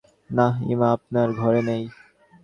না, 0.29 0.47
ইমা 0.71 0.87
আপনার 0.95 1.27
ঘরে 1.33 1.61
নেই। 1.61 1.83